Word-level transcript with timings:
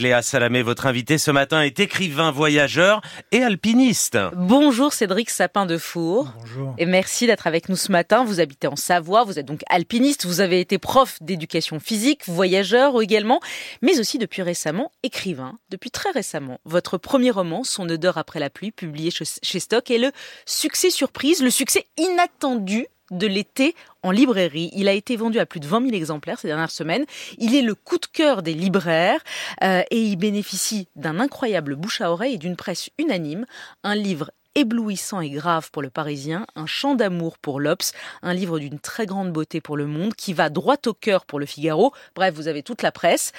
Léa 0.00 0.22
Salamé, 0.22 0.62
votre 0.62 0.86
invité 0.86 1.18
ce 1.18 1.32
matin 1.32 1.60
est 1.62 1.80
écrivain, 1.80 2.30
voyageur 2.30 3.00
et 3.32 3.42
alpiniste. 3.42 4.16
Bonjour 4.36 4.92
Cédric 4.92 5.28
Sapin 5.28 5.66
de 5.66 5.76
Four. 5.76 6.32
Bonjour. 6.38 6.76
Et 6.78 6.86
merci 6.86 7.26
d'être 7.26 7.48
avec 7.48 7.68
nous 7.68 7.74
ce 7.74 7.90
matin. 7.90 8.22
Vous 8.22 8.38
habitez 8.38 8.68
en 8.68 8.76
Savoie, 8.76 9.24
vous 9.24 9.40
êtes 9.40 9.46
donc 9.46 9.62
alpiniste, 9.68 10.24
vous 10.24 10.40
avez 10.40 10.60
été 10.60 10.78
prof 10.78 11.18
d'éducation 11.20 11.80
physique, 11.80 12.28
voyageur 12.28 13.02
également, 13.02 13.40
mais 13.82 13.98
aussi 13.98 14.18
depuis 14.18 14.42
récemment 14.42 14.92
écrivain. 15.02 15.58
Depuis 15.68 15.90
très 15.90 16.12
récemment, 16.12 16.60
votre 16.64 16.96
premier 16.96 17.32
roman, 17.32 17.64
Son 17.64 17.88
odeur 17.88 18.18
après 18.18 18.38
la 18.38 18.50
pluie, 18.50 18.70
publié 18.70 19.10
chez 19.10 19.58
Stock, 19.58 19.90
est 19.90 19.98
le 19.98 20.12
succès 20.46 20.90
surprise, 20.90 21.42
le 21.42 21.50
succès 21.50 21.86
inattendu 21.96 22.86
de 23.10 23.26
l'été 23.26 23.74
en 24.02 24.10
librairie. 24.10 24.70
Il 24.74 24.88
a 24.88 24.92
été 24.92 25.16
vendu 25.16 25.38
à 25.38 25.46
plus 25.46 25.60
de 25.60 25.66
20 25.66 25.82
000 25.82 25.94
exemplaires 25.94 26.38
ces 26.38 26.48
dernières 26.48 26.70
semaines. 26.70 27.04
Il 27.38 27.54
est 27.54 27.62
le 27.62 27.74
coup 27.74 27.98
de 27.98 28.06
cœur 28.06 28.42
des 28.42 28.54
libraires 28.54 29.20
euh, 29.62 29.82
et 29.90 30.00
il 30.00 30.16
bénéficie 30.16 30.88
d'un 30.96 31.20
incroyable 31.20 31.76
bouche 31.76 32.00
à 32.00 32.10
oreille 32.10 32.34
et 32.34 32.38
d'une 32.38 32.56
presse 32.56 32.90
unanime. 32.98 33.46
Un 33.82 33.94
livre 33.94 34.30
éblouissant 34.54 35.20
et 35.20 35.30
grave 35.30 35.70
pour 35.70 35.82
le 35.82 35.90
Parisien, 35.90 36.46
un 36.56 36.66
chant 36.66 36.94
d'amour 36.96 37.38
pour 37.38 37.60
l'Obs, 37.60 37.92
un 38.22 38.34
livre 38.34 38.58
d'une 38.58 38.80
très 38.80 39.06
grande 39.06 39.32
beauté 39.32 39.60
pour 39.60 39.76
le 39.76 39.86
Monde, 39.86 40.14
qui 40.14 40.32
va 40.32 40.50
droit 40.50 40.76
au 40.86 40.94
cœur 40.94 41.26
pour 41.26 41.38
le 41.38 41.46
Figaro. 41.46 41.92
Bref, 42.16 42.34
vous 42.34 42.48
avez 42.48 42.64
toute 42.64 42.82
la 42.82 42.90
presse. 42.90 43.32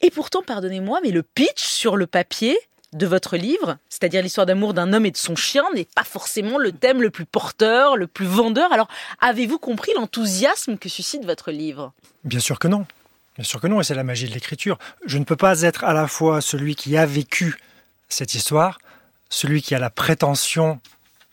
Et 0.00 0.10
pourtant, 0.10 0.42
pardonnez-moi, 0.42 1.00
mais 1.02 1.10
le 1.10 1.24
pitch 1.24 1.64
sur 1.64 1.96
le 1.96 2.06
papier, 2.06 2.56
de 2.94 3.06
votre 3.06 3.36
livre, 3.36 3.76
c'est-à-dire 3.88 4.22
l'histoire 4.22 4.46
d'amour 4.46 4.72
d'un 4.72 4.92
homme 4.92 5.04
et 5.04 5.10
de 5.10 5.16
son 5.16 5.36
chien, 5.36 5.64
n'est 5.74 5.86
pas 5.94 6.04
forcément 6.04 6.58
le 6.58 6.72
thème 6.72 7.02
le 7.02 7.10
plus 7.10 7.26
porteur, 7.26 7.96
le 7.96 8.06
plus 8.06 8.26
vendeur. 8.26 8.72
Alors, 8.72 8.88
avez-vous 9.20 9.58
compris 9.58 9.92
l'enthousiasme 9.96 10.78
que 10.78 10.88
suscite 10.88 11.24
votre 11.24 11.50
livre? 11.50 11.92
Bien 12.22 12.40
sûr 12.40 12.58
que 12.58 12.68
non. 12.68 12.86
Bien 13.36 13.44
sûr 13.44 13.60
que 13.60 13.66
non, 13.66 13.80
et 13.80 13.84
c'est 13.84 13.94
la 13.94 14.04
magie 14.04 14.28
de 14.28 14.34
l'écriture. 14.34 14.78
Je 15.04 15.18
ne 15.18 15.24
peux 15.24 15.36
pas 15.36 15.62
être 15.62 15.84
à 15.84 15.92
la 15.92 16.06
fois 16.06 16.40
celui 16.40 16.76
qui 16.76 16.96
a 16.96 17.04
vécu 17.04 17.56
cette 18.08 18.34
histoire, 18.34 18.78
celui 19.28 19.60
qui 19.60 19.74
a 19.74 19.80
la 19.80 19.90
prétention 19.90 20.80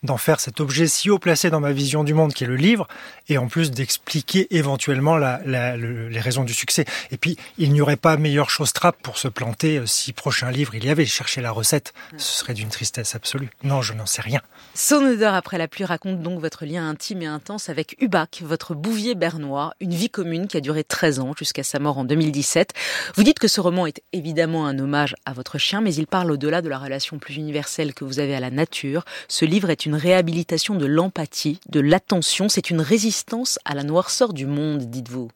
d'en 0.02 0.16
faire 0.16 0.40
cet 0.40 0.60
objet 0.60 0.86
si 0.86 1.10
haut 1.10 1.18
placé 1.18 1.50
dans 1.50 1.60
ma 1.60 1.72
vision 1.72 2.04
du 2.04 2.14
monde 2.14 2.32
qui 2.32 2.44
est 2.44 2.48
le 2.48 2.56
livre, 2.56 2.88
et 3.28 3.38
en 3.38 3.48
plus 3.48 3.70
d'expliquer 3.70 4.54
éventuellement 4.54 5.16
les 5.16 6.20
raisons 6.20 6.44
du 6.44 6.54
succès. 6.54 6.84
Et 7.10 7.16
puis, 7.16 7.36
il 7.58 7.72
n'y 7.72 7.80
aurait 7.80 7.96
pas 7.96 8.16
meilleure 8.16 8.50
chose 8.50 8.72
trappe 8.72 8.96
pour 9.02 9.18
se 9.18 9.28
planter 9.28 9.78
euh, 9.78 9.86
si 9.86 10.12
prochain 10.12 10.50
livre 10.50 10.74
il 10.74 10.84
y 10.84 10.90
avait. 10.90 11.06
Chercher 11.06 11.40
la 11.40 11.50
recette, 11.50 11.92
ce 12.16 12.38
serait 12.38 12.54
d'une 12.54 12.68
tristesse 12.68 13.14
absolue. 13.14 13.50
Non, 13.62 13.82
je 13.82 13.92
n'en 13.92 14.06
sais 14.06 14.22
rien. 14.22 14.40
Son 14.74 14.96
odeur 14.96 15.34
après 15.34 15.58
la 15.58 15.68
pluie 15.68 15.84
raconte 15.84 16.22
donc 16.22 16.40
votre 16.40 16.64
lien 16.64 16.88
intime 16.88 17.22
et 17.22 17.26
intense 17.26 17.68
avec 17.68 17.96
Hubac, 18.00 18.42
votre 18.42 18.74
bouvier 18.74 19.14
bernois, 19.14 19.74
une 19.80 19.92
vie 19.92 20.10
commune 20.10 20.46
qui 20.46 20.56
a 20.56 20.60
duré 20.60 20.84
13 20.84 21.20
ans 21.20 21.32
jusqu'à 21.36 21.62
sa 21.62 21.78
mort 21.78 21.98
en 21.98 22.04
2017. 22.04 22.72
Vous 23.16 23.22
dites 23.22 23.38
que 23.38 23.48
ce 23.48 23.60
roman 23.60 23.86
est 23.86 24.02
évidemment 24.12 24.66
un 24.66 24.78
hommage 24.78 25.14
à 25.26 25.32
votre 25.32 25.58
chien, 25.58 25.80
mais 25.80 25.94
il 25.94 26.06
parle 26.06 26.30
au-delà 26.30 26.62
de 26.62 26.68
la 26.68 26.78
relation 26.78 27.18
plus 27.18 27.34
universelle 27.36 27.94
que 27.94 28.04
vous 28.04 28.18
avez 28.18 28.34
à 28.34 28.40
la 28.40 28.50
nature. 28.50 29.04
Ce 29.28 29.44
livre 29.44 29.70
est 29.70 29.86
une 29.86 29.91
une 29.92 29.98
réhabilitation 29.98 30.74
de 30.74 30.86
l'empathie, 30.86 31.60
de 31.68 31.80
l'attention, 31.80 32.48
c'est 32.48 32.70
une 32.70 32.80
résistance 32.80 33.58
à 33.66 33.74
la 33.74 33.82
noirceur 33.82 34.32
du 34.32 34.46
monde, 34.46 34.90
dites-vous. 34.90 35.30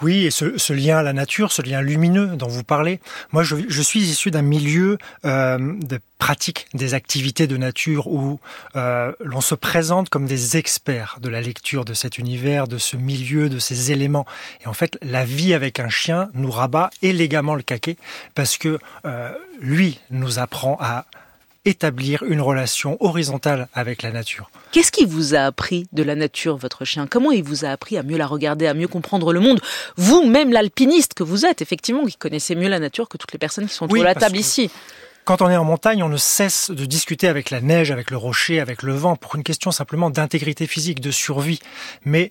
Oui, 0.00 0.24
et 0.24 0.30
ce, 0.30 0.72
lien 0.72 0.98
à 0.98 1.02
la 1.02 1.12
nature, 1.12 1.52
ce 1.52 1.60
lien 1.60 1.82
lumineux 1.82 2.28
dont 2.28 2.48
vous 2.48 2.64
parlez, 2.64 2.98
moi 3.32 3.42
je, 3.42 3.82
suis 3.82 4.00
issu 4.00 4.30
d'un 4.30 4.42
milieu 4.42 4.96
euh, 5.26 5.58
de 5.58 5.98
pratique 6.18 6.66
des 6.72 6.94
activités 6.94 7.46
de 7.46 7.58
nature 7.58 8.06
où 8.06 8.40
euh, 8.74 9.12
l'on 9.20 9.42
se 9.42 9.54
présente 9.54 10.08
comme 10.08 10.26
des 10.26 10.56
experts 10.56 11.18
de 11.20 11.28
la 11.28 11.42
lecture 11.42 11.84
de 11.84 11.92
cet 11.92 12.16
univers, 12.16 12.68
de 12.68 12.78
ce 12.78 12.96
milieu, 12.96 13.50
de 13.50 13.58
ces 13.58 13.92
éléments. 13.92 14.26
Et 14.62 14.66
en 14.66 14.74
fait, 14.74 14.98
la 15.02 15.26
vie 15.26 15.52
avec 15.52 15.78
un 15.78 15.90
chien 15.90 16.30
nous 16.32 16.50
rabat 16.50 16.88
élégamment 17.02 17.54
le 17.54 17.62
caquet 17.62 17.96
parce 18.34 18.56
que 18.56 18.78
euh, 19.04 19.32
lui 19.60 20.00
nous 20.10 20.38
apprend 20.38 20.78
à 20.80 21.04
établir 21.66 22.22
une 22.22 22.40
relation 22.40 22.96
horizontale 23.00 23.68
avec 23.74 24.02
la 24.02 24.10
nature. 24.10 24.50
Qu'est-ce 24.72 24.92
qui 24.92 25.04
vous 25.04 25.34
a 25.34 25.40
appris 25.40 25.86
de 25.92 26.02
la 26.02 26.14
nature, 26.14 26.56
votre 26.56 26.84
chien? 26.84 27.06
Comment 27.06 27.32
il 27.32 27.42
vous 27.42 27.64
a 27.64 27.68
appris 27.68 27.98
à 27.98 28.02
mieux 28.02 28.16
la 28.16 28.26
regarder, 28.26 28.66
à 28.66 28.74
mieux 28.74 28.88
comprendre 28.88 29.32
le 29.32 29.40
monde? 29.40 29.60
Vous-même, 29.96 30.52
l'alpiniste 30.52 31.14
que 31.14 31.22
vous 31.22 31.44
êtes, 31.44 31.60
effectivement, 31.60 32.06
qui 32.06 32.16
connaissez 32.16 32.54
mieux 32.54 32.68
la 32.68 32.78
nature 32.78 33.08
que 33.08 33.18
toutes 33.18 33.32
les 33.32 33.38
personnes 33.38 33.66
qui 33.66 33.74
sont 33.74 33.84
autour 33.84 33.98
de 33.98 34.02
la 34.04 34.14
table 34.14 34.36
ici. 34.36 34.70
Quand 35.24 35.42
on 35.42 35.50
est 35.50 35.56
en 35.56 35.64
montagne, 35.64 36.04
on 36.04 36.08
ne 36.08 36.16
cesse 36.16 36.70
de 36.70 36.84
discuter 36.84 37.26
avec 37.26 37.50
la 37.50 37.60
neige, 37.60 37.90
avec 37.90 38.12
le 38.12 38.16
rocher, 38.16 38.60
avec 38.60 38.84
le 38.84 38.94
vent, 38.94 39.16
pour 39.16 39.34
une 39.34 39.42
question 39.42 39.72
simplement 39.72 40.08
d'intégrité 40.08 40.68
physique, 40.68 41.00
de 41.00 41.10
survie. 41.10 41.58
Mais 42.04 42.28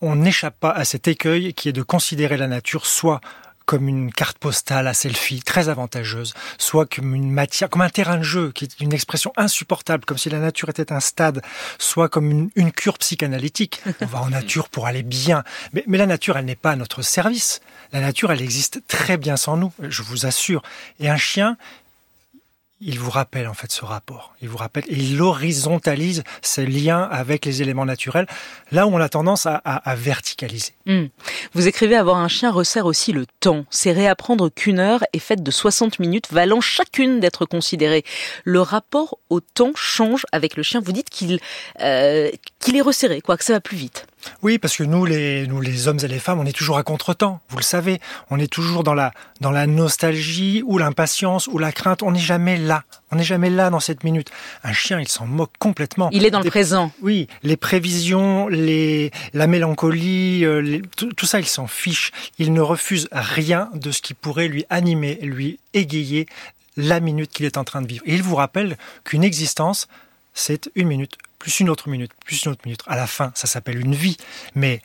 on 0.00 0.14
n'échappe 0.14 0.54
pas 0.60 0.70
à 0.70 0.84
cet 0.84 1.08
écueil 1.08 1.52
qui 1.52 1.68
est 1.68 1.72
de 1.72 1.82
considérer 1.82 2.36
la 2.36 2.46
nature 2.46 2.86
soit 2.86 3.20
comme 3.68 3.86
une 3.86 4.10
carte 4.10 4.38
postale 4.38 4.86
à 4.86 4.94
selfie 4.94 5.42
très 5.42 5.68
avantageuse, 5.68 6.32
soit 6.56 6.86
comme 6.86 7.14
une 7.14 7.30
matière, 7.30 7.68
comme 7.68 7.82
un 7.82 7.90
terrain 7.90 8.16
de 8.16 8.22
jeu 8.22 8.50
qui 8.50 8.64
est 8.64 8.80
une 8.80 8.94
expression 8.94 9.30
insupportable, 9.36 10.06
comme 10.06 10.16
si 10.16 10.30
la 10.30 10.38
nature 10.38 10.70
était 10.70 10.90
un 10.90 11.00
stade, 11.00 11.42
soit 11.78 12.08
comme 12.08 12.50
une, 12.56 12.72
cure 12.72 12.96
psychanalytique. 12.96 13.82
On 14.00 14.06
va 14.06 14.22
en 14.22 14.30
nature 14.30 14.70
pour 14.70 14.86
aller 14.86 15.02
bien. 15.02 15.44
Mais, 15.74 15.84
mais 15.86 15.98
la 15.98 16.06
nature, 16.06 16.38
elle 16.38 16.46
n'est 16.46 16.56
pas 16.56 16.70
à 16.70 16.76
notre 16.76 17.02
service. 17.02 17.60
La 17.92 18.00
nature, 18.00 18.32
elle 18.32 18.40
existe 18.40 18.80
très 18.88 19.18
bien 19.18 19.36
sans 19.36 19.58
nous, 19.58 19.70
je 19.82 20.02
vous 20.02 20.24
assure. 20.24 20.62
Et 20.98 21.10
un 21.10 21.18
chien, 21.18 21.58
il 22.80 22.98
vous 22.98 23.10
rappelle 23.10 23.48
en 23.48 23.54
fait 23.54 23.72
ce 23.72 23.84
rapport. 23.84 24.34
Il 24.40 24.48
vous 24.48 24.56
rappelle 24.56 24.84
il 24.88 25.20
horizontalise 25.20 26.22
ce 26.42 26.60
lien 26.60 27.02
avec 27.02 27.44
les 27.44 27.62
éléments 27.62 27.84
naturels, 27.84 28.26
là 28.70 28.86
où 28.86 28.90
on 28.90 29.00
a 29.00 29.08
tendance 29.08 29.46
à, 29.46 29.94
verticaliser. 29.96 30.72
Hmm. 30.86 31.06
Vous 31.54 31.66
écrivez 31.66 31.96
avoir 31.96 32.18
un 32.18 32.28
chien 32.28 32.50
resserre 32.50 32.86
aussi 32.86 33.12
le 33.12 33.26
temps. 33.40 33.64
C'est 33.70 33.92
réapprendre 33.92 34.48
qu'une 34.48 34.78
heure 34.78 35.04
est 35.12 35.18
faite 35.18 35.42
de 35.42 35.50
60 35.50 35.98
minutes, 35.98 36.26
valant 36.30 36.60
chacune 36.60 37.20
d'être 37.20 37.46
considérée. 37.46 38.04
Le 38.44 38.60
rapport 38.60 39.18
au 39.28 39.40
temps 39.40 39.72
change 39.74 40.24
avec 40.32 40.56
le 40.56 40.62
chien. 40.62 40.80
Vous 40.80 40.92
dites 40.92 41.10
qu'il 41.10 41.40
euh, 41.80 42.30
qu'il 42.60 42.76
est 42.76 42.82
resserré, 42.82 43.20
quoi, 43.20 43.36
que 43.36 43.44
ça 43.44 43.54
va 43.54 43.60
plus 43.60 43.76
vite. 43.76 44.06
Oui, 44.42 44.58
parce 44.58 44.76
que 44.76 44.84
nous, 44.84 45.04
les, 45.04 45.46
nous, 45.46 45.60
les 45.60 45.88
hommes 45.88 45.98
et 46.02 46.08
les 46.08 46.18
femmes, 46.18 46.40
on 46.40 46.46
est 46.46 46.56
toujours 46.56 46.78
à 46.78 46.82
contretemps. 46.82 47.40
Vous 47.48 47.56
le 47.56 47.62
savez, 47.62 48.00
on 48.30 48.38
est 48.38 48.52
toujours 48.52 48.84
dans 48.84 48.94
la, 48.94 49.12
dans 49.40 49.50
la 49.50 49.66
nostalgie 49.66 50.62
ou 50.66 50.78
l'impatience 50.78 51.46
ou 51.46 51.58
la 51.58 51.72
crainte. 51.72 52.02
On 52.02 52.12
n'est 52.12 52.18
jamais 52.18 52.56
là. 52.56 52.84
On 53.10 53.16
n'est 53.16 53.24
jamais 53.24 53.50
là 53.50 53.70
dans 53.70 53.80
cette 53.80 54.04
minute. 54.04 54.30
Un 54.64 54.72
chien, 54.72 55.00
il 55.00 55.08
s'en 55.08 55.26
moque 55.26 55.52
complètement. 55.58 56.10
Il 56.12 56.24
est 56.24 56.30
dans 56.30 56.40
le 56.40 56.50
présent. 56.50 56.92
Oui, 57.02 57.28
les 57.42 57.56
prévisions, 57.56 58.48
les, 58.48 59.10
la 59.32 59.46
mélancolie, 59.46 60.44
euh, 60.44 60.80
tout, 60.96 61.12
tout, 61.12 61.26
ça, 61.26 61.40
il 61.40 61.46
s'en 61.46 61.66
fiche. 61.66 62.12
Il 62.38 62.52
ne 62.52 62.60
refuse 62.60 63.08
rien 63.12 63.70
de 63.74 63.90
ce 63.90 64.02
qui 64.02 64.14
pourrait 64.14 64.48
lui 64.48 64.64
animer, 64.70 65.18
lui 65.22 65.58
égayer 65.74 66.26
la 66.76 67.00
minute 67.00 67.30
qu'il 67.30 67.44
est 67.44 67.56
en 67.56 67.64
train 67.64 67.82
de 67.82 67.88
vivre. 67.88 68.04
Et 68.06 68.14
il 68.14 68.22
vous 68.22 68.36
rappelle 68.36 68.76
qu'une 69.04 69.24
existence, 69.24 69.88
c'est 70.38 70.70
une 70.76 70.88
minute, 70.88 71.16
plus 71.38 71.60
une 71.60 71.68
autre 71.68 71.88
minute, 71.88 72.12
plus 72.24 72.44
une 72.44 72.52
autre 72.52 72.62
minute. 72.64 72.82
À 72.86 72.96
la 72.96 73.06
fin, 73.06 73.32
ça 73.34 73.46
s'appelle 73.46 73.80
une 73.80 73.94
vie. 73.94 74.16
Mais 74.54 74.80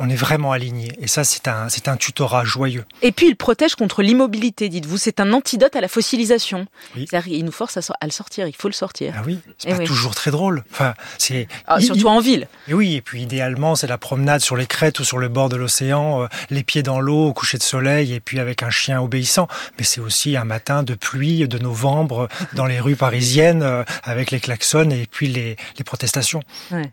on 0.00 0.08
est 0.08 0.16
vraiment 0.16 0.52
aligné. 0.52 0.92
Et 1.00 1.08
ça, 1.08 1.24
c'est 1.24 1.48
un, 1.48 1.68
c'est 1.68 1.88
un 1.88 1.96
tutorat 1.96 2.44
joyeux. 2.44 2.84
Et 3.02 3.10
puis, 3.10 3.26
il 3.26 3.36
protège 3.36 3.74
contre 3.74 4.02
l'immobilité, 4.02 4.68
dites-vous. 4.68 4.96
C'est 4.96 5.18
un 5.18 5.32
antidote 5.32 5.74
à 5.74 5.80
la 5.80 5.88
fossilisation. 5.88 6.66
Oui. 6.96 7.08
Il 7.26 7.44
nous 7.44 7.52
force 7.52 7.76
à, 7.76 7.80
le 8.04 8.10
sortir. 8.10 8.46
Il 8.46 8.54
faut 8.54 8.68
le 8.68 8.74
sortir. 8.74 9.14
Ah 9.16 9.22
oui, 9.26 9.40
c'est 9.58 9.76
pas 9.76 9.84
toujours 9.84 10.14
très 10.14 10.30
drôle. 10.30 10.62
Enfin, 10.70 10.94
c'est 11.18 11.48
ah, 11.66 11.80
surtout 11.80 12.06
en 12.06 12.20
ville. 12.20 12.46
Et 12.68 12.74
oui, 12.74 12.94
et 12.94 13.00
puis 13.00 13.22
idéalement, 13.22 13.74
c'est 13.74 13.88
la 13.88 13.98
promenade 13.98 14.40
sur 14.40 14.56
les 14.56 14.66
crêtes 14.66 15.00
ou 15.00 15.04
sur 15.04 15.18
le 15.18 15.28
bord 15.28 15.48
de 15.48 15.56
l'océan, 15.56 16.22
euh, 16.22 16.26
les 16.50 16.62
pieds 16.62 16.84
dans 16.84 17.00
l'eau, 17.00 17.26
au 17.26 17.32
coucher 17.32 17.58
de 17.58 17.62
soleil, 17.64 18.14
et 18.14 18.20
puis 18.20 18.38
avec 18.38 18.62
un 18.62 18.70
chien 18.70 19.00
obéissant. 19.00 19.48
Mais 19.78 19.84
c'est 19.84 20.00
aussi 20.00 20.36
un 20.36 20.44
matin 20.44 20.84
de 20.84 20.94
pluie 20.94 21.48
de 21.48 21.58
novembre 21.58 22.28
dans 22.54 22.66
les 22.66 22.78
rues 22.78 22.96
parisiennes, 22.96 23.62
euh, 23.62 23.82
avec 24.04 24.30
les 24.30 24.38
klaxons 24.38 24.90
et 24.90 25.06
puis 25.10 25.26
les, 25.26 25.56
les 25.76 25.84
protestations. 25.84 26.42
Ouais. 26.70 26.92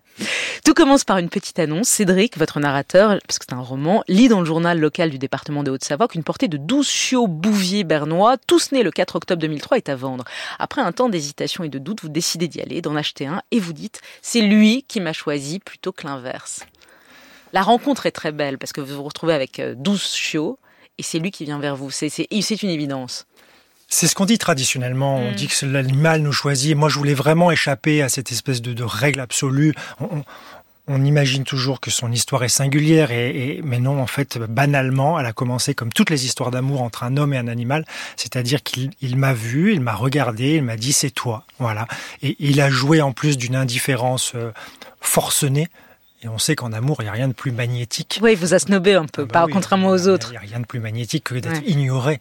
Tout 0.63 0.73
commence 0.73 1.03
par 1.03 1.17
une 1.17 1.29
petite 1.29 1.59
annonce. 1.59 1.89
Cédric, 1.89 2.37
votre 2.37 2.59
narrateur 2.59 3.19
parce 3.27 3.39
que 3.39 3.45
c'est 3.47 3.55
un 3.55 3.61
roman, 3.61 4.03
lit 4.07 4.27
dans 4.27 4.39
le 4.39 4.45
journal 4.45 4.79
local 4.79 5.09
du 5.09 5.17
département 5.17 5.63
de 5.63 5.71
Haute-Savoie 5.71 6.07
qu'une 6.07 6.23
portée 6.23 6.47
de 6.47 6.57
12 6.57 6.87
chiots 6.87 7.27
bouviers 7.27 7.83
bernois, 7.83 8.37
tous 8.37 8.71
nés 8.71 8.83
le 8.83 8.91
4 8.91 9.15
octobre 9.15 9.41
2003, 9.41 9.77
est 9.77 9.89
à 9.89 9.95
vendre. 9.95 10.25
Après 10.59 10.81
un 10.81 10.91
temps 10.91 11.09
d'hésitation 11.09 11.63
et 11.63 11.69
de 11.69 11.79
doute, 11.79 12.01
vous 12.01 12.09
décidez 12.09 12.47
d'y 12.47 12.61
aller, 12.61 12.81
d'en 12.81 12.95
acheter 12.95 13.27
un, 13.27 13.41
et 13.51 13.59
vous 13.59 13.73
dites, 13.73 14.01
c'est 14.21 14.41
lui 14.41 14.83
qui 14.87 14.99
m'a 14.99 15.13
choisi 15.13 15.59
plutôt 15.59 15.91
que 15.91 16.07
l'inverse. 16.07 16.65
La 17.53 17.61
rencontre 17.61 18.05
est 18.05 18.11
très 18.11 18.31
belle, 18.31 18.57
parce 18.57 18.73
que 18.73 18.81
vous 18.81 18.95
vous 18.95 19.03
retrouvez 19.03 19.33
avec 19.33 19.61
12 19.61 19.95
euh, 19.95 20.15
chiots, 20.15 20.59
et 20.97 21.03
c'est 21.03 21.19
lui 21.19 21.31
qui 21.31 21.45
vient 21.45 21.59
vers 21.59 21.75
vous. 21.75 21.91
C'est 21.91 22.07
une 22.61 22.69
évidence. 22.69 23.25
C'est 23.87 24.07
ce 24.07 24.15
qu'on 24.15 24.25
dit 24.25 24.37
traditionnellement. 24.37 25.17
On 25.17 25.31
mm. 25.31 25.35
dit 25.35 25.47
que 25.47 25.65
l'animal 25.65 26.21
nous 26.21 26.31
choisit. 26.31 26.75
Moi, 26.75 26.89
je 26.89 26.97
voulais 26.97 27.13
vraiment 27.13 27.51
échapper 27.51 28.01
à 28.01 28.09
cette 28.09 28.31
espèce 28.31 28.61
de, 28.61 28.83
règle 28.83 29.19
absolue 29.19 29.73
on 29.99 30.23
imagine 30.87 31.43
toujours 31.43 31.79
que 31.79 31.89
son 31.89 32.11
histoire 32.11 32.43
est 32.43 32.49
singulière, 32.49 33.11
et, 33.11 33.61
mais 33.63 33.79
non, 33.79 34.01
en 34.01 34.07
fait, 34.07 34.37
banalement, 34.37 35.19
elle 35.19 35.25
a 35.25 35.33
commencé 35.33 35.73
comme 35.73 35.91
toutes 35.91 36.09
les 36.09 36.25
histoires 36.25 36.51
d'amour 36.51 36.81
entre 36.81 37.03
un 37.03 37.17
homme 37.17 37.33
et 37.33 37.37
un 37.37 37.47
animal, 37.47 37.85
c'est-à-dire 38.15 38.61
qu'il 38.61 39.17
m'a 39.17 39.33
vu, 39.33 39.73
il 39.73 39.81
m'a 39.81 39.95
regardé, 39.95 40.55
il 40.55 40.63
m'a 40.63 40.77
dit 40.77 40.93
c'est 40.93 41.09
toi, 41.09 41.45
voilà. 41.59 41.87
Et 42.21 42.35
il 42.39 42.61
a 42.61 42.69
joué 42.69 43.01
en 43.01 43.13
plus 43.13 43.37
d'une 43.37 43.55
indifférence 43.55 44.33
euh, 44.35 44.51
forcenée. 45.01 45.67
Et 46.21 46.27
on 46.27 46.39
sait 46.39 46.55
qu'en 46.55 46.73
amour, 46.73 46.97
il 47.01 47.03
n'y 47.03 47.09
a 47.09 47.13
rien 47.13 47.27
de 47.27 47.33
plus 47.33 47.51
magnétique. 47.51 48.19
Oui, 48.23 48.31
il 48.31 48.37
vous 48.37 48.53
a 48.55 48.59
snobé 48.59 48.95
un 48.95 49.05
peu, 49.05 49.27
ah 49.29 49.45
bah 49.45 49.45
contrairement 49.51 49.89
aux 49.89 50.07
autres. 50.07 50.29
Il 50.29 50.31
n'y 50.31 50.37
a 50.37 50.39
rien 50.39 50.59
de 50.59 50.65
plus 50.65 50.79
magnétique 50.79 51.25
que 51.25 51.35
d'être 51.35 51.61
ignoré. 51.67 52.19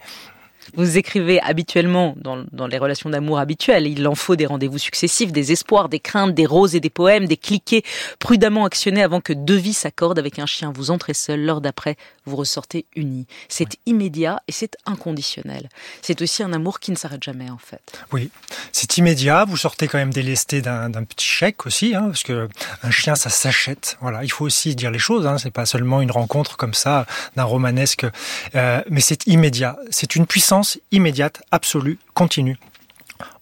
Vous 0.74 0.98
écrivez 0.98 1.40
habituellement 1.40 2.14
dans, 2.16 2.44
dans 2.52 2.66
les 2.66 2.78
relations 2.78 3.10
d'amour 3.10 3.38
habituelles. 3.38 3.86
Il 3.86 4.06
en 4.08 4.14
faut 4.14 4.36
des 4.36 4.46
rendez-vous 4.46 4.78
successifs, 4.78 5.32
des 5.32 5.52
espoirs, 5.52 5.88
des 5.88 6.00
craintes, 6.00 6.34
des 6.34 6.46
roses 6.46 6.74
et 6.74 6.80
des 6.80 6.90
poèmes, 6.90 7.26
des 7.26 7.36
cliquets 7.36 7.82
prudemment 8.18 8.64
actionnés 8.64 9.02
avant 9.02 9.20
que 9.20 9.32
deux 9.32 9.56
vies 9.56 9.74
s'accordent 9.74 10.18
avec 10.18 10.38
un 10.38 10.46
chien. 10.46 10.72
Vous 10.74 10.90
entrez 10.90 11.14
seul, 11.14 11.44
l'heure 11.44 11.60
d'après, 11.60 11.96
vous 12.24 12.36
ressortez 12.36 12.86
unis. 12.96 13.26
C'est 13.48 13.76
immédiat 13.86 14.42
et 14.48 14.52
c'est 14.52 14.76
inconditionnel. 14.86 15.68
C'est 16.02 16.22
aussi 16.22 16.42
un 16.42 16.52
amour 16.52 16.80
qui 16.80 16.90
ne 16.90 16.96
s'arrête 16.96 17.22
jamais 17.22 17.50
en 17.50 17.58
fait. 17.58 17.82
Oui, 18.12 18.30
c'est 18.72 18.96
immédiat. 18.96 19.44
Vous 19.44 19.56
sortez 19.56 19.88
quand 19.88 19.98
même 19.98 20.12
délesté 20.12 20.62
d'un 20.62 20.90
petit 21.04 21.26
chèque 21.26 21.66
aussi, 21.66 21.94
hein, 21.94 22.06
parce 22.06 22.22
que 22.22 22.48
un 22.82 22.90
chien 22.90 23.14
ça 23.14 23.30
s'achète. 23.30 23.96
Voilà, 24.00 24.24
il 24.24 24.30
faut 24.30 24.44
aussi 24.44 24.74
dire 24.74 24.90
les 24.90 24.98
choses. 24.98 25.26
Hein, 25.26 25.38
c'est 25.38 25.50
pas 25.50 25.66
seulement 25.66 26.00
une 26.00 26.10
rencontre 26.10 26.56
comme 26.56 26.74
ça 26.74 27.06
d'un 27.36 27.44
romanesque, 27.44 28.06
euh, 28.54 28.80
mais 28.88 29.00
c'est 29.00 29.26
immédiat. 29.26 29.76
C'est 29.90 30.16
une 30.16 30.26
puissance 30.26 30.53
immédiate, 30.90 31.42
absolue, 31.50 31.98
continue. 32.14 32.58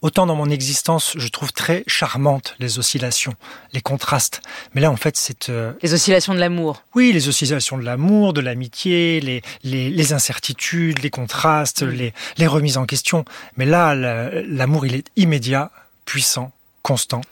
Autant 0.03 0.27
dans 0.27 0.35
mon 0.35 0.51
existence, 0.51 1.15
je 1.17 1.29
trouve 1.29 1.53
très 1.53 1.85
charmantes 1.87 2.55
les 2.59 2.79
oscillations, 2.79 3.35
les 3.73 3.81
contrastes. 3.81 4.43
Mais 4.75 4.81
là, 4.81 4.91
en 4.91 4.97
fait, 4.97 5.17
c'est... 5.17 5.49
Euh, 5.49 5.73
les 5.83 5.95
oscillations 5.95 6.35
de 6.35 6.39
l'amour. 6.41 6.83
Oui, 6.95 7.13
les 7.13 7.29
oscillations 7.29 7.79
de 7.79 7.85
l'amour, 7.85 8.33
de 8.33 8.41
l'amitié, 8.41 9.21
les, 9.21 9.43
les, 9.63 10.13
incertitudes, 10.13 11.03
les 11.03 11.11
contrastes, 11.11 11.83
les, 11.83 12.13
les 12.37 12.47
remises 12.47 12.77
en 12.77 12.85
question. 12.85 13.25
Mais 13.57 13.65
là, 13.65 13.95
l'amour, 13.95 14.87
il 14.87 14.95
est 14.95 15.07
immédiat, 15.17 15.71
puissant, 16.05 16.53
constant, 16.83 17.23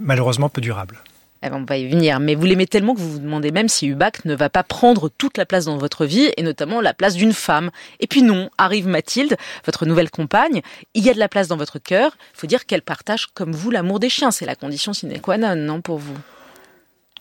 malheureusement 0.00 0.48
peu 0.48 0.60
durable. 0.60 0.98
Eh 1.46 1.50
ben, 1.50 1.58
on 1.58 1.64
va 1.64 1.76
y 1.76 1.86
venir, 1.88 2.18
mais 2.18 2.34
vous 2.34 2.44
l'aimez 2.44 2.66
tellement 2.66 2.94
que 2.94 2.98
vous 2.98 3.12
vous 3.12 3.18
demandez 3.20 3.52
même 3.52 3.68
si 3.68 3.86
Hubac 3.86 4.24
ne 4.24 4.34
va 4.34 4.48
pas 4.48 4.64
prendre 4.64 5.08
toute 5.08 5.38
la 5.38 5.46
place 5.46 5.66
dans 5.66 5.78
votre 5.78 6.04
vie, 6.04 6.28
et 6.36 6.42
notamment 6.42 6.80
la 6.80 6.92
place 6.92 7.14
d'une 7.14 7.32
femme. 7.32 7.70
Et 8.00 8.08
puis 8.08 8.22
non, 8.22 8.50
arrive 8.58 8.88
Mathilde, 8.88 9.36
votre 9.64 9.86
nouvelle 9.86 10.10
compagne, 10.10 10.62
il 10.94 11.04
y 11.04 11.10
a 11.10 11.14
de 11.14 11.20
la 11.20 11.28
place 11.28 11.46
dans 11.46 11.56
votre 11.56 11.78
cœur, 11.78 12.16
il 12.34 12.40
faut 12.40 12.46
dire 12.48 12.66
qu'elle 12.66 12.82
partage 12.82 13.28
comme 13.28 13.52
vous 13.52 13.70
l'amour 13.70 14.00
des 14.00 14.08
chiens, 14.08 14.32
c'est 14.32 14.44
la 14.44 14.56
condition 14.56 14.92
sine 14.92 15.20
qua 15.20 15.38
non, 15.38 15.54
non, 15.54 15.80
pour 15.80 15.98
vous? 15.98 16.16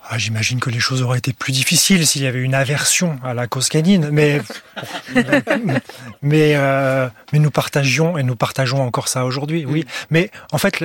Ah, 0.08 0.18
J'imagine 0.18 0.60
que 0.60 0.70
les 0.70 0.80
choses 0.80 1.02
auraient 1.02 1.18
été 1.18 1.34
plus 1.34 1.52
difficiles 1.52 2.06
s'il 2.06 2.24
y 2.24 2.28
avait 2.28 2.42
une 2.42 2.54
aversion 2.54 3.20
à 3.24 3.34
la 3.34 3.48
cause 3.48 3.70
canine, 3.70 4.10
mais 4.12 4.42
mais 6.22 6.54
euh, 6.56 7.08
mais 7.34 7.40
nous 7.40 7.52
partagions 7.52 8.18
et 8.18 8.24
nous 8.24 8.36
partageons 8.36 8.82
encore 8.82 9.08
ça 9.08 9.26
aujourd'hui, 9.26 9.66
oui. 9.66 9.86
Mais 10.12 10.30
en 10.52 10.60
fait, 10.60 10.84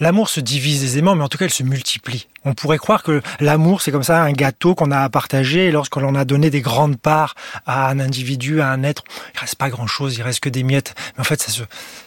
L'amour 0.00 0.28
se 0.28 0.40
divise 0.40 0.84
aisément, 0.84 1.14
mais 1.14 1.22
en 1.22 1.28
tout 1.28 1.38
cas, 1.38 1.46
il 1.46 1.52
se 1.52 1.62
multiplie. 1.62 2.28
On 2.44 2.54
pourrait 2.54 2.78
croire 2.78 3.02
que 3.02 3.22
l'amour, 3.40 3.82
c'est 3.82 3.90
comme 3.90 4.02
ça 4.02 4.22
un 4.22 4.32
gâteau 4.32 4.74
qu'on 4.74 4.90
a 4.90 5.00
à 5.00 5.08
partager. 5.08 5.66
Et 5.66 5.70
lorsqu'on 5.70 6.14
a 6.14 6.24
donné 6.24 6.50
des 6.50 6.60
grandes 6.60 6.96
parts 6.96 7.34
à 7.66 7.88
un 7.88 8.00
individu, 8.00 8.60
à 8.60 8.68
un 8.70 8.82
être, 8.82 9.04
il 9.34 9.40
reste 9.40 9.56
pas 9.56 9.70
grand-chose, 9.70 10.16
il 10.16 10.22
reste 10.22 10.40
que 10.40 10.48
des 10.48 10.62
miettes. 10.62 10.94
Mais 11.14 11.20
en 11.20 11.24
fait, 11.24 11.40
ça 11.40 11.50
se, 11.50 11.62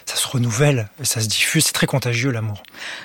ça 0.06 0.16
se 0.16 0.28
renouvelle, 0.28 0.88
ça 1.02 1.20
se 1.20 1.28
diffuse. 1.28 1.66
C'est 1.66 1.72
très 1.72 1.86
contagieux, 1.86 2.30
l'amour. 2.30 2.62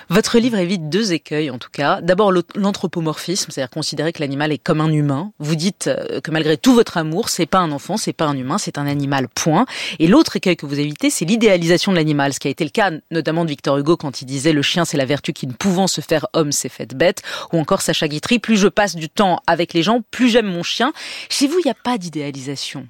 Votre 0.08 0.38
livre 0.38 0.58
évite 0.58 0.88
deux 0.88 1.12
écueils, 1.12 1.50
en 1.50 1.58
tout 1.58 1.70
cas. 1.72 2.00
D'abord, 2.00 2.32
l'anthropomorphisme, 2.54 3.50
c'est-à-dire 3.50 3.70
considérer 3.70 4.12
que 4.12 4.20
l'animal 4.20 4.52
est 4.52 4.58
comme 4.58 4.80
un 4.80 4.92
humain. 4.92 5.32
Vous 5.38 5.56
dites 5.56 5.88
euh, 5.88 6.20
que 6.20 6.30
malgré 6.30 6.56
tout 6.56 6.74
votre 6.74 6.96
amour, 6.96 7.28
c'est 7.28 7.46
pas 7.46 7.58
un 7.58 7.72
enfant, 7.72 7.96
c'est 7.96 8.12
pas 8.12 8.26
un 8.26 8.36
humain, 8.36 8.58
c'est 8.58 8.78
un 8.78 8.86
animal, 8.86 9.28
point. 9.28 9.66
Et 9.98 10.06
l'autre 10.06 10.36
écueil 10.36 10.56
que 10.56 10.66
vous 10.66 10.78
évitez, 10.78 11.10
c'est 11.10 11.24
l'idéalisation 11.24 11.92
de 11.92 11.96
l'animal, 11.96 12.32
ce 12.32 12.40
qui 12.40 12.48
a 12.48 12.50
été 12.50 12.64
le 12.64 12.70
cas 12.70 12.90
notamment 13.10 13.44
de 13.44 13.50
Victor 13.50 13.78
Hugo 13.78 13.96
quand 13.96 14.20
il 14.22 14.26
disait 14.26 14.52
le 14.52 14.62
chien 14.62 14.84
c'est 14.84 14.96
la 14.96 15.04
vertu 15.04 15.32
qui 15.32 15.46
ne 15.46 15.52
pouvant 15.52 15.86
se 15.86 16.00
faire 16.00 16.26
homme 16.32 16.52
s'est 16.52 16.68
faite 16.68 16.94
bête, 16.94 17.22
ou 17.52 17.58
encore 17.58 17.82
Sacha 17.82 18.08
Guitry, 18.08 18.38
plus 18.38 18.56
je 18.56 18.68
passe 18.68 18.96
du 18.96 19.08
temps 19.08 19.40
avec 19.46 19.72
les 19.72 19.82
gens, 19.82 20.00
plus 20.10 20.28
j'aime 20.28 20.46
mon 20.46 20.62
chien. 20.62 20.92
Chez 21.28 21.46
vous, 21.46 21.58
il 21.58 21.64
n'y 21.64 21.70
a 21.70 21.74
pas 21.74 21.98
d'idéalisation? 21.98 22.86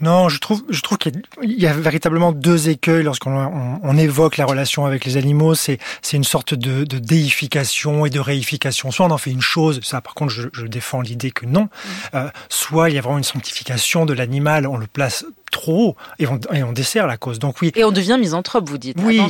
Non, 0.00 0.28
je 0.28 0.38
trouve, 0.38 0.64
je 0.68 0.80
trouve 0.80 0.98
qu'il 0.98 1.22
y, 1.42 1.66
a 1.66 1.72
véritablement 1.72 2.32
deux 2.32 2.68
écueils 2.68 3.04
lorsqu'on 3.04 3.80
on, 3.82 3.96
évoque 3.96 4.36
la 4.36 4.46
relation 4.46 4.84
avec 4.84 5.04
les 5.04 5.16
animaux. 5.16 5.54
C'est, 5.54 5.78
c'est 6.02 6.16
une 6.16 6.24
sorte 6.24 6.54
de, 6.54 6.84
de, 6.84 6.98
déification 6.98 8.04
et 8.04 8.10
de 8.10 8.18
réification. 8.18 8.90
Soit 8.90 9.06
on 9.06 9.10
en 9.10 9.18
fait 9.18 9.30
une 9.30 9.40
chose, 9.40 9.80
ça 9.82 10.00
par 10.00 10.14
contre 10.14 10.32
je, 10.32 10.48
je 10.52 10.66
défends 10.66 11.00
l'idée 11.00 11.30
que 11.30 11.46
non. 11.46 11.62
Mmh. 11.62 11.68
Euh, 12.14 12.28
soit 12.48 12.90
il 12.90 12.96
y 12.96 12.98
a 12.98 13.00
vraiment 13.00 13.18
une 13.18 13.24
sanctification 13.24 14.06
de 14.06 14.12
l'animal, 14.12 14.66
on 14.66 14.76
le 14.76 14.86
place 14.86 15.24
trop 15.54 15.88
haut 15.88 15.96
et 16.18 16.26
on, 16.26 16.38
et 16.52 16.62
on, 16.62 16.72
dessert 16.72 17.06
la 17.06 17.16
cause. 17.16 17.38
Donc 17.38 17.62
oui. 17.62 17.72
Et 17.76 17.84
on 17.84 17.92
devient 17.92 18.18
misanthrope, 18.20 18.68
vous 18.68 18.78
dites. 18.78 18.96
Oui, 19.00 19.22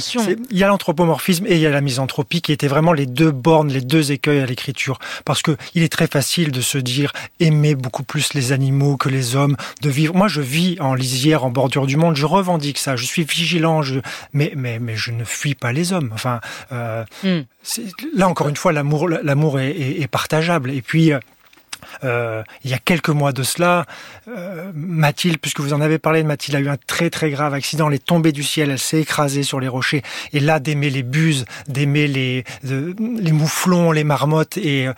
il 0.51 0.59
y 0.59 0.65
a 0.65 0.69
l'anthropomorphisme 0.69 1.47
et 1.47 1.55
il 1.55 1.61
y 1.61 1.67
a 1.67 1.71
la 1.71 1.83
misanthropie 1.83 2.41
qui 2.41 2.51
étaient 2.51 2.67
vraiment 2.67 2.93
les 2.93 3.07
deux 3.07 3.31
bornes, 3.31 3.71
les 3.71 3.83
deux 3.83 4.11
écueils 4.11 4.41
à 4.41 4.47
l'écriture. 4.47 4.99
Parce 5.25 5.43
que 5.43 5.57
il 5.75 5.83
est 5.83 5.93
très 5.93 6.07
facile 6.07 6.51
de 6.51 6.61
se 6.61 6.79
dire 6.79 7.13
aimer 7.41 7.75
beaucoup 7.75 8.03
plus 8.03 8.35
les 8.35 8.53
animaux 8.53 8.97
que 8.97 9.09
les 9.09 9.37
hommes, 9.37 9.57
de 9.83 9.91
vivre. 9.91 10.15
Moi, 10.15 10.29
je 10.29 10.41
vis 10.41 10.77
en 10.81 10.95
lisière, 10.95 11.45
en 11.45 11.51
bordure 11.51 11.87
du 11.87 11.97
monde. 11.97 12.17
Je 12.17 12.27
revendique 12.27 12.79
ça. 12.79 12.97
Je 12.97 13.05
suis 13.05 13.25
vigilant. 13.25 13.83
Je... 13.83 14.01
Mais, 14.33 14.53
mais, 14.57 14.79
mais 14.79 14.97
je 14.97 15.13
ne 15.13 15.25
fuis 15.25 15.55
pas 15.55 15.73
les 15.73 15.93
hommes. 15.93 16.11
Enfin, 16.15 16.41
euh, 16.73 17.05
hmm. 17.23 17.43
là 18.17 18.29
encore 18.29 18.49
une 18.49 18.57
fois, 18.57 18.73
l'amour, 18.73 19.09
l'amour 19.09 19.61
est, 19.61 19.71
est, 19.71 20.01
est, 20.01 20.09
partageable. 20.09 20.71
Et 20.71 20.81
puis, 20.81 21.13
euh, 22.03 22.43
il 22.65 22.71
y 22.71 22.75
a 22.75 22.79
quelques 22.79 23.11
mois 23.11 23.33
de 23.33 23.43
cela, 23.43 23.87
euh, 24.29 24.71
Mathilde, 24.75 25.39
puisque 25.39 25.61
vous 25.61 25.73
en 25.73 25.81
avez 25.81 25.99
parlé, 25.99 26.23
Mathilde 26.23 26.57
a 26.57 26.61
eu 26.61 26.69
un 26.69 26.77
très 26.77 27.11
très 27.11 27.31
grave 27.31 27.55
accident, 27.55 27.89
elle 27.89 27.95
est 27.95 28.05
tombée 28.05 28.33
du 28.33 28.43
ciel, 28.43 28.71
elle 28.71 28.79
s'est 28.79 29.01
écrasée 29.01 29.43
sur 29.43 29.61
les 29.61 29.69
rochers, 29.69 30.03
et 30.33 30.41
là 30.41 30.61
d'aimer 30.61 30.91
les 30.91 31.03
buses, 31.03 31.45
d'aimer 31.69 32.07
les, 32.07 32.45
les 32.63 33.33
mouflons, 33.33 33.93
les 33.93 34.05
marmottes, 34.05 34.57
et 34.57 34.89
euh, 34.89 34.93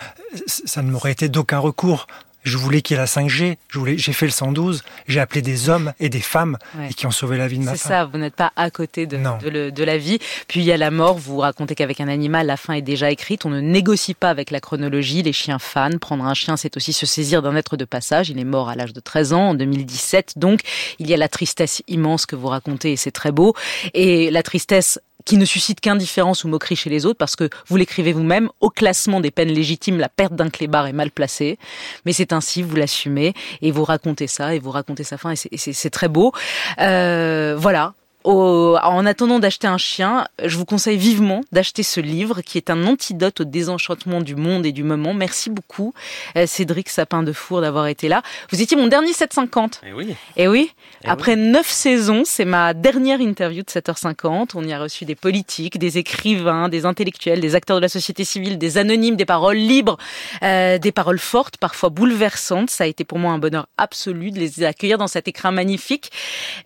ça 0.47 0.83
ne 0.83 0.91
m'aurait 0.91 1.13
été 1.13 1.29
d'aucun 1.29 1.59
recours 1.59 2.07
je 2.47 2.57
voulais 2.57 2.81
qu'il 2.81 2.95
y 2.95 2.97
ait 2.97 3.01
la 3.01 3.07
5G. 3.07 3.57
Je 3.69 3.79
voulais, 3.79 3.99
j'ai 3.99 4.13
fait 4.13 4.27
le 4.27 4.33
112. 4.33 4.85
J'ai 5.09 5.21
appelé 5.21 5.43
des 5.43 5.69
hommes 5.69 5.93
et 5.99 6.09
des 6.09 6.21
femmes 6.21 6.57
et 6.89 6.95
qui 6.95 7.07
ont 7.07 7.11
sauvé 7.11 7.37
la 7.37 7.49
vie 7.49 7.59
de 7.59 7.65
ma 7.65 7.73
femme. 7.73 7.79
C'est 7.79 7.89
ça. 7.89 8.05
Vous 8.05 8.19
n'êtes 8.19 8.37
pas 8.37 8.53
à 8.55 8.71
côté 8.71 9.07
de, 9.07 9.17
de, 9.17 9.71
de, 9.71 9.85
la 9.85 9.99
vie. 9.99 10.21
Puis 10.47 10.61
il 10.61 10.67
y 10.67 10.71
a 10.71 10.77
la 10.77 10.93
mort. 10.93 11.19
Vous 11.19 11.39
racontez 11.39 11.75
qu'avec 11.75 12.01
un 12.01 12.07
animal, 12.07 12.47
la 12.47 12.57
fin 12.57 12.75
est 12.75 12.83
déjà 12.83 13.11
écrite. 13.11 13.45
On 13.45 13.51
ne 13.51 13.61
négocie 13.61 14.15
pas 14.15 14.31
avec 14.31 14.53
la 14.53 14.61
chronologie. 14.61 15.23
Les 15.23 15.33
chiens 15.33 15.59
fans. 15.59 15.99
Prendre 16.01 16.25
un 16.25 16.35
chien, 16.35 16.57
c'est 16.57 16.77
aussi 16.77 16.93
se 16.93 17.05
saisir 17.05 17.43
d'un 17.43 17.57
être 17.57 17.77
de 17.77 17.85
passage. 17.85 18.31
Il 18.31 18.39
est 18.39 18.45
mort 18.45 18.69
à 18.69 18.77
l'âge 18.77 18.93
de 18.93 19.01
13 19.01 19.33
ans, 19.33 19.49
en 19.49 19.55
2017. 19.55 20.35
Donc, 20.37 20.61
il 21.01 21.09
y 21.09 21.15
a 21.15 21.17
la 21.17 21.29
tristesse 21.29 21.83
immense 21.89 22.27
que 22.27 22.37
vous 22.37 22.49
racontez 22.49 22.93
et 22.93 22.97
c'est 22.97 23.11
très 23.11 23.33
beau. 23.33 23.55
Et 23.93 24.31
la 24.31 24.45
tristesse 24.45 25.01
qui 25.25 25.37
ne 25.37 25.45
suscite 25.45 25.81
qu'indifférence 25.81 26.45
ou 26.45 26.49
moquerie 26.49 26.77
chez 26.77 26.91
les 26.91 27.07
autres, 27.07 27.19
parce 27.19 27.37
que 27.37 27.49
vous 27.67 27.77
l'écrivez 27.77 28.13
vous-même, 28.13 28.49
au 28.61 28.71
classement 28.71 29.21
des 29.21 29.31
peines 29.31 29.53
légitimes, 29.53 29.99
la 29.99 30.09
perte 30.09 30.35
d'un 30.35 30.51
clébard 30.51 30.87
est 30.87 30.93
mal 30.93 31.11
placée, 31.11 31.59
mais 32.05 32.13
c'est 32.13 32.33
ainsi, 32.33 32.63
vous 32.63 32.77
l'assumez, 32.77 33.35
et 33.63 33.71
vous 33.71 33.85
racontez 33.85 34.27
ça, 34.27 34.55
et 34.55 34.59
vous 34.59 34.71
racontez 34.71 35.05
sa 35.05 35.19
fin, 35.19 35.33
et 35.33 35.57
c'est 35.57 35.91
très 35.91 36.09
beau. 36.09 36.33
Euh, 36.81 37.57
voilà, 37.59 37.95
en 38.33 39.07
attendant 39.07 39.39
d'acheter 39.39 39.67
un 39.67 39.79
chien, 39.79 40.27
je 40.45 40.57
vous 40.57 40.65
conseille 40.65 40.97
vivement 40.97 41.43
d'acheter 41.53 41.83
ce 41.83 42.01
livre 42.01 42.41
qui 42.43 42.59
est 42.59 42.71
un 42.71 42.87
antidote 42.87 43.41
au 43.41 43.45
désenchantement 43.45 44.21
du 44.21 44.35
monde 44.35 44.67
et 44.67 44.73
du 44.73 44.83
moment. 44.83 45.15
Merci 45.15 45.51
beaucoup, 45.51 45.95
euh, 46.37 46.47
Cédric 46.47 46.89
Sapin 46.89 47.23
de 47.23 47.33
Four, 47.33 47.61
d'avoir 47.61 47.87
été 47.87 48.09
là. 48.09 48.23
Vous 48.51 48.61
étiez 48.61 48.77
mon 48.77 48.89
dernier 48.89 49.13
750. 49.13 49.81
Et 49.85 49.89
eh 49.89 49.93
oui. 49.93 50.11
Et 50.11 50.43
eh 50.45 50.49
oui. 50.49 50.73
Eh 51.05 51.09
Après 51.09 51.37
neuf 51.37 51.69
saisons, 51.69 52.23
c'est 52.25 52.45
ma 52.45 52.75
dernière 52.75 53.21
interview 53.21 53.63
de 53.63 53.69
7h50. 53.69 54.51
On 54.55 54.65
y 54.65 54.73
a 54.73 54.79
reçu 54.79 55.05
des 55.05 55.15
politiques, 55.15 55.79
des 55.79 55.99
écrivains, 55.99 56.69
des 56.69 56.85
intellectuels, 56.85 57.41
des 57.41 57.55
acteurs 57.55 57.77
de 57.77 57.83
la 57.83 57.89
société 57.89 58.25
civile, 58.25 58.59
des 58.59 58.79
anonymes, 58.79 59.17
des 59.17 59.25
paroles 59.25 59.57
libres, 59.57 59.99
euh, 60.43 60.79
des 60.79 60.93
paroles 60.93 61.19
fortes, 61.19 61.59
parfois 61.59 61.91
bouleversantes. 61.91 62.71
Ça 62.71 62.85
a 62.85 62.87
été 62.87 63.05
pour 63.05 63.19
moi 63.19 63.33
un 63.33 63.39
bonheur 63.39 63.69
absolu 63.77 64.31
de 64.31 64.39
les 64.39 64.65
accueillir 64.65 64.99
dans 64.99 65.07
cet 65.07 65.29
écrin 65.29 65.51
magnifique, 65.51 66.11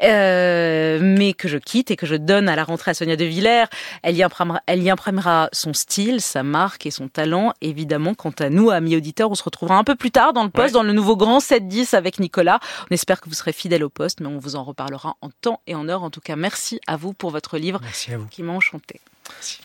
euh, 0.03 0.99
mais 1.03 1.33
que 1.33 1.50
je 1.51 1.59
quitte 1.59 1.91
et 1.91 1.97
que 1.97 2.07
je 2.07 2.15
donne 2.15 2.49
à 2.49 2.57
la 2.57 2.65
rentrée 2.65 2.93
à 2.93 2.95
Sonia 2.95 3.17
De 3.17 3.25
Villers. 3.25 3.67
Elle 4.03 4.17
y 4.17 4.23
imprimera, 4.23 4.63
elle 4.67 4.83
y 4.83 4.91
imprimera 4.91 5.49
son 5.53 5.73
style, 5.73 6.21
sa 6.21 6.43
marque 6.43 6.87
et 6.87 6.91
son 6.91 7.09
talent. 7.09 7.53
Évidemment, 7.61 8.15
quant 8.15 8.35
à 8.39 8.49
nous, 8.49 8.71
amis 8.71 8.97
auditeurs, 8.97 9.31
on 9.31 9.35
se 9.35 9.43
retrouvera 9.43 9.77
un 9.77 9.85
peu 9.85 9.97
plus 9.97 10.11
tard 10.11 10.33
dans 10.33 10.45
le 10.45 10.51
poste, 10.51 10.75
dans 10.75 10.83
le 10.83 10.93
nouveau 10.93 11.17
grand 11.17 11.39
7-10 11.39 11.95
avec 11.95 12.19
Nicolas. 12.21 12.61
On 12.91 12.95
espère 12.95 13.21
que 13.21 13.29
vous 13.29 13.35
serez 13.35 13.53
fidèles 13.53 13.85
au 13.85 13.91
poste, 13.91 14.21
mais 14.21 14.29
on 14.29 14.39
vous 14.39 14.57
en 14.57 14.65
reparlera 14.65 15.17
en 15.21 15.31
temps 15.41 15.61
et 15.67 15.75
en 15.75 15.89
heure. 15.89 16.03
En 16.03 16.11
tout 16.11 16.21
cas, 16.21 16.37
merci 16.37 16.81
à 16.87 16.97
vous 16.97 17.13
pour 17.13 17.31
votre 17.31 17.59
livre 17.59 17.81
merci 17.83 18.13
à 18.13 18.19
vous. 18.19 18.27
qui 18.27 18.43
m'a 18.43 18.53
enchanté. 18.53 19.01
Merci. 19.29 19.59